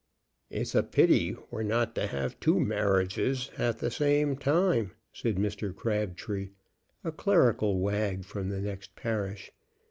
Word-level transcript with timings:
"It's 0.49 0.73
a 0.73 0.81
pity 0.81 1.35
we're 1.51 1.61
not 1.61 1.93
to 1.93 2.07
have 2.07 2.39
two 2.39 2.59
marriages 2.59 3.51
at 3.59 3.77
the 3.77 3.91
same 3.91 4.35
time," 4.35 4.93
said 5.13 5.35
Mr. 5.35 5.75
Crabtree, 5.75 6.49
a 7.03 7.11
clerical 7.11 7.77
wag 7.77 8.25
from 8.25 8.49
the 8.49 8.61
next 8.61 8.95
parish. 8.95 9.51